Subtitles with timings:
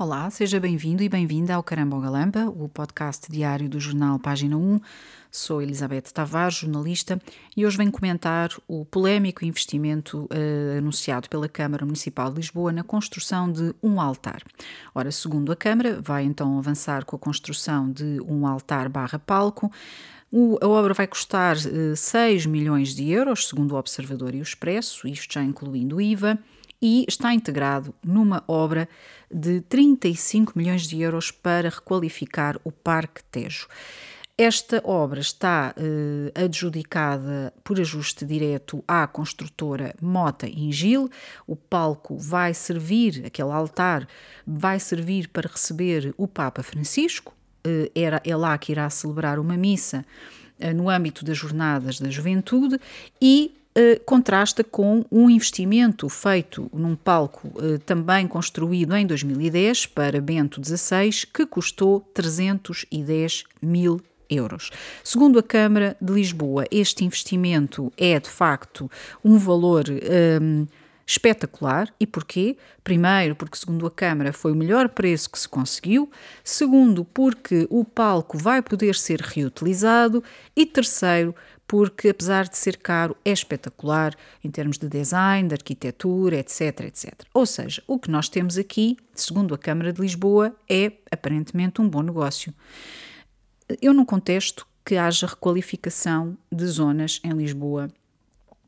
[0.00, 4.78] Olá, seja bem-vindo e bem-vinda ao Caramba Galamba, o podcast diário do jornal Página 1.
[5.28, 7.20] Sou Elizabeth Tavares, jornalista,
[7.56, 12.84] e hoje venho comentar o polémico investimento uh, anunciado pela Câmara Municipal de Lisboa na
[12.84, 14.40] construção de um altar.
[14.94, 19.68] Ora, segundo a Câmara, vai então avançar com a construção de um altar barra palco.
[20.30, 24.42] O, a obra vai custar eh, 6 milhões de euros, segundo o Observador e o
[24.42, 26.38] Expresso, isto já incluindo o IVA
[26.80, 28.88] e está integrado numa obra
[29.30, 33.68] de 35 milhões de euros para requalificar o Parque Tejo.
[34.40, 41.10] Esta obra está eh, adjudicada por ajuste direto à construtora Mota Ingil.
[41.44, 44.06] O palco vai servir, aquele altar,
[44.46, 47.34] vai servir para receber o Papa Francisco.
[47.64, 50.06] Eh, era, é lá que irá celebrar uma missa
[50.60, 52.80] eh, no âmbito das Jornadas da Juventude
[53.20, 60.20] e eh, contrasta com um investimento feito num palco eh, também construído em 2010 para
[60.20, 64.70] Bento XVI, que custou 310 mil euros.
[65.04, 68.90] Segundo a Câmara de Lisboa, este investimento é de facto
[69.24, 69.84] um valor.
[70.42, 70.66] Um,
[71.08, 71.88] espetacular.
[71.98, 72.58] E porquê?
[72.84, 76.10] Primeiro, porque, segundo a Câmara, foi o melhor preço que se conseguiu.
[76.44, 80.22] Segundo, porque o palco vai poder ser reutilizado.
[80.54, 81.34] E terceiro,
[81.68, 87.12] porque apesar de ser caro, é espetacular em termos de design, de arquitetura, etc, etc.
[87.34, 91.88] Ou seja, o que nós temos aqui, segundo a Câmara de Lisboa, é aparentemente um
[91.88, 92.54] bom negócio.
[93.82, 97.90] Eu não contesto que haja requalificação de zonas em Lisboa.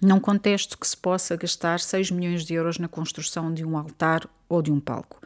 [0.00, 4.28] Não contesto que se possa gastar 6 milhões de euros na construção de um altar
[4.48, 5.20] ou de um palco.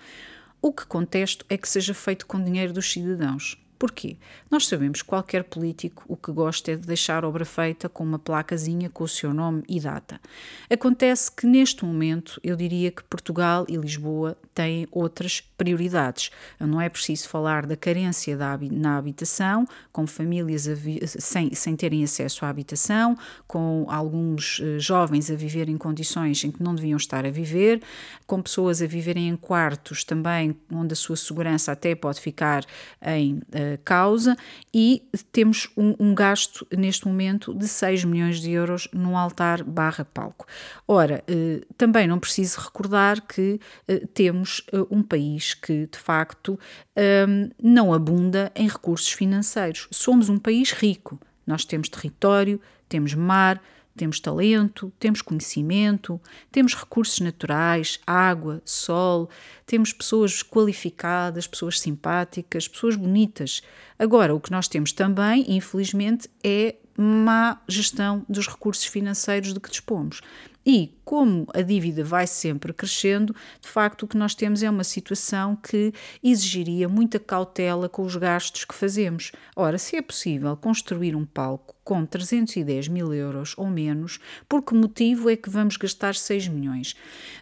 [0.63, 3.63] O que contesto é que seja feito com dinheiro dos cidadãos.
[3.79, 4.17] Porquê?
[4.51, 8.19] Nós sabemos que qualquer político o que gosta é de deixar obra feita com uma
[8.19, 10.21] placazinha com o seu nome e data.
[10.69, 16.31] Acontece que neste momento eu diria que Portugal e Lisboa têm outras prioridades.
[16.59, 20.69] Não é preciso falar da carência da, na habitação, com famílias
[21.07, 26.51] sem, sem terem acesso à habitação, com alguns uh, jovens a viver em condições em
[26.51, 27.81] que não deviam estar a viver,
[28.27, 32.65] com pessoas a viverem em quartos também onde a sua segurança até pode ficar
[33.01, 33.41] em
[33.75, 34.37] uh, causa
[34.73, 35.03] e
[35.33, 40.47] temos um, um, gasto neste momento de 6 milhões de euros num altar barra palco.
[40.87, 46.59] Ora, eh, também não preciso recordar que eh, temos eh, um país que de facto
[46.97, 49.89] ehm, não abunda em recursos financeiros.
[49.91, 51.19] Somos um país rico.
[51.47, 53.61] Nós temos território, temos mar,
[53.99, 56.21] temos talento, temos conhecimento,
[56.51, 59.29] temos recursos naturais, água, sol,
[59.67, 63.63] temos pessoas qualificadas, pessoas simpáticas, pessoas bonitas.
[63.99, 69.71] Agora, o que nós temos também, infelizmente, é má gestão dos recursos financeiros de que
[69.71, 70.21] dispomos.
[70.67, 74.85] E como a dívida vai sempre crescendo, de facto o que nós temos é uma
[74.85, 75.91] situação que
[76.23, 79.33] exigiria muita cautela com os gastos que fazemos.
[79.57, 84.75] Ora, se é possível construir um palco com 310 mil euros ou menos, por que
[84.75, 86.95] motivo é que vamos gastar 6 milhões?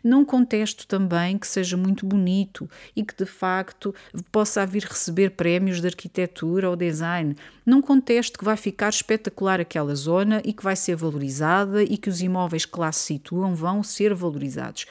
[0.05, 3.93] Não contesto também que seja muito bonito e que de facto
[4.31, 7.34] possa vir receber prémios de arquitetura ou design.
[7.66, 12.09] Não contesto que vai ficar espetacular aquela zona e que vai ser valorizada e que
[12.09, 14.87] os imóveis que lá se situam vão ser valorizados.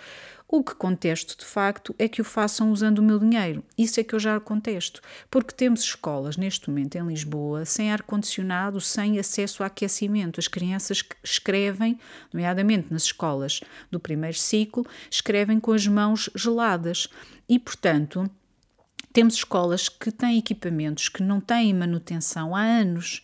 [0.48, 3.64] O que contesto de facto é que o façam usando o meu dinheiro.
[3.76, 5.02] Isso é que eu já contesto.
[5.30, 10.40] Porque temos escolas neste momento em Lisboa sem ar-condicionado, sem acesso a aquecimento.
[10.40, 12.00] As crianças escrevem,
[12.32, 13.60] nomeadamente nas escolas
[13.90, 17.08] do primeiro ciclo, escrevem com as mãos geladas.
[17.50, 18.30] E, portanto,
[19.12, 23.24] temos escolas que têm equipamentos que não têm manutenção há anos.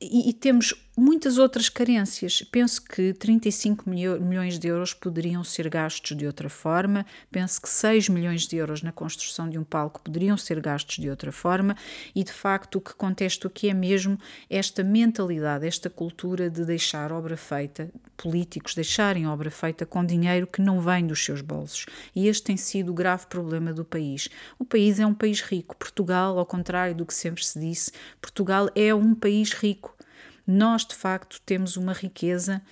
[0.00, 2.42] E, e, temos muitas outras carências.
[2.50, 8.08] Penso que 35 milhões de euros poderiam ser gastos de outra forma, penso que 6
[8.08, 11.76] milhões de euros na construção de um palco poderiam ser gastos de outra forma,
[12.14, 14.18] e de facto o que contesto aqui é mesmo
[14.48, 20.62] esta mentalidade, esta cultura de deixar obra feita, políticos deixarem obra feita com dinheiro que
[20.62, 21.86] não vem dos seus bolsos.
[22.14, 24.28] E este tem sido o grave problema do país.
[24.58, 25.76] O país é um país rico.
[25.76, 29.93] Portugal, ao contrário do que sempre se disse, Portugal é um país rico
[30.46, 32.62] nós de facto temos uma riqueza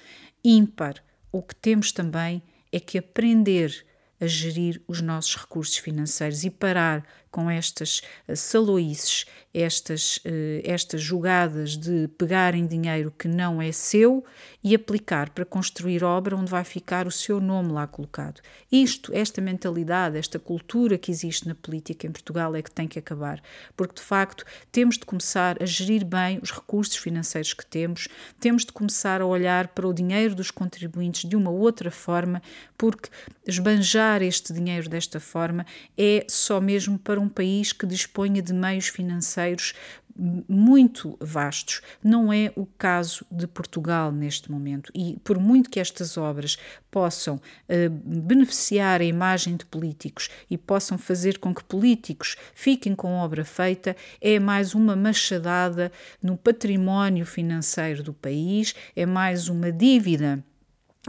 [0.44, 1.02] ímpar.
[1.30, 3.84] O que temos também é que aprender
[4.22, 9.24] a gerir os nossos recursos financeiros e parar com estas eh, saloices,
[9.54, 14.22] estas, eh, estas jogadas de pegarem dinheiro que não é seu
[14.62, 18.40] e aplicar para construir obra onde vai ficar o seu nome lá colocado.
[18.70, 22.98] Isto, esta mentalidade, esta cultura que existe na política em Portugal é que tem que
[22.98, 23.42] acabar,
[23.74, 28.08] porque de facto temos de começar a gerir bem os recursos financeiros que temos,
[28.38, 32.42] temos de começar a olhar para o dinheiro dos contribuintes de uma outra forma,
[32.76, 33.08] porque
[33.46, 35.64] esbanjar este dinheiro desta forma
[35.96, 39.74] é só mesmo para um país que disponha de meios financeiros
[40.16, 41.80] muito vastos.
[42.02, 44.92] Não é o caso de Portugal neste momento.
[44.94, 46.58] E por muito que estas obras
[46.90, 53.14] possam uh, beneficiar a imagem de políticos e possam fazer com que políticos fiquem com
[53.14, 55.90] obra feita, é mais uma machadada
[56.22, 60.44] no património financeiro do país, é mais uma dívida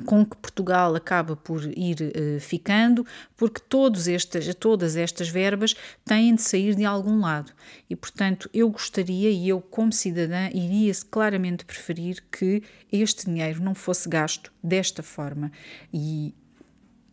[0.01, 3.05] com que Portugal acaba por ir uh, ficando,
[3.37, 7.51] porque todos estas, todas estas verbas têm de sair de algum lado.
[7.87, 13.75] E, portanto, eu gostaria e eu, como cidadã, iria claramente preferir que este dinheiro não
[13.75, 15.51] fosse gasto desta forma.
[15.93, 16.33] E,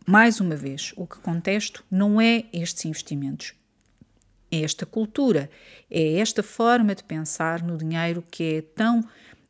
[0.07, 3.53] mais uma vez, o que contesto não é estes investimentos.
[4.51, 5.49] É esta cultura,
[5.89, 9.01] é esta forma de pensar no dinheiro que é tão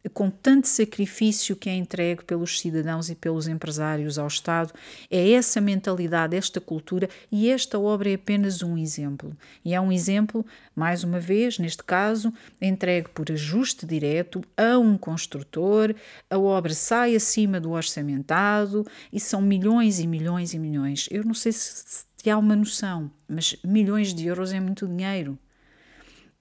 [0.10, 4.74] com tanto sacrifício que é entregue pelos cidadãos e pelos empresários ao Estado.
[5.10, 9.36] É essa mentalidade, esta cultura, e esta obra é apenas um exemplo.
[9.64, 10.46] E é um exemplo,
[10.76, 15.94] mais uma vez, neste caso, entregue por ajuste direto a um construtor,
[16.30, 21.08] a obra sai acima do orçamentado e são milhões e milhões e milhões.
[21.12, 25.38] Eu não sei se, se há uma noção, mas milhões de euros é muito dinheiro.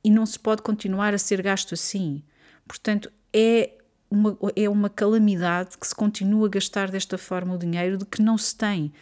[0.02, 2.22] E não se pode continuar a ser gasto assim.
[2.66, 3.70] Portanto, é
[4.10, 8.20] uma, é uma calamidade que se continua a gastar desta forma o dinheiro de que
[8.20, 8.92] não se tem.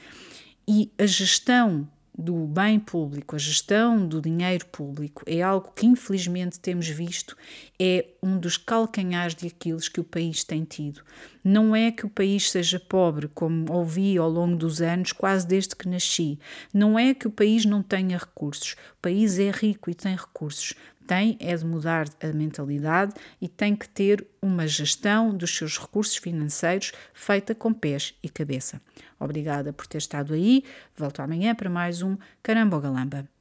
[0.66, 1.88] E a gestão
[2.18, 7.36] do bem público, a gestão do dinheiro público é algo que infelizmente temos visto,
[7.78, 11.00] é um dos calcanhares de Aquiles que o país tem tido.
[11.44, 15.76] Não é que o país seja pobre, como ouvi ao longo dos anos, quase desde
[15.76, 16.40] que nasci.
[16.74, 18.72] Não é que o país não tenha recursos.
[18.72, 20.74] O país é rico e tem recursos
[21.08, 26.16] tem é de mudar a mentalidade e tem que ter uma gestão dos seus recursos
[26.16, 28.78] financeiros feita com pés e cabeça.
[29.18, 30.62] Obrigada por ter estado aí.
[30.94, 33.37] Volto amanhã para mais um Caramba Galamba.